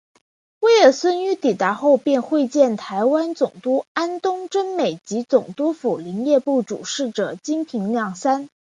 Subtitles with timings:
[0.61, 8.49] 威尔荪于抵达后便会见台湾总督安东贞美及总督府林业部主事者金平亮三。